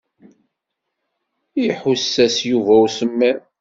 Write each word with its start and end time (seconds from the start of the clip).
Iḥuss-as 1.67 2.35
Yuba 2.49 2.73
i 2.77 2.81
usemmiḍ. 2.85 3.39